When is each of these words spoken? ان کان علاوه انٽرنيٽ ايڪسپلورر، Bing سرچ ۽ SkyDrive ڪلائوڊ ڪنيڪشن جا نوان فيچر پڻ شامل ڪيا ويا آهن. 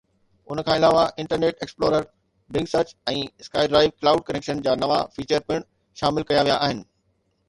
ان 0.51 0.61
کان 0.67 0.75
علاوه 0.75 1.01
انٽرنيٽ 1.23 1.59
ايڪسپلورر، 1.65 2.07
Bing 2.55 2.65
سرچ 2.71 2.93
۽ 3.13 3.19
SkyDrive 3.49 3.93
ڪلائوڊ 3.99 4.23
ڪنيڪشن 4.31 4.63
جا 4.69 4.75
نوان 4.85 5.13
فيچر 5.19 5.45
پڻ 5.51 5.67
شامل 6.03 6.27
ڪيا 6.33 6.47
ويا 6.49 6.57
آهن. 6.69 6.83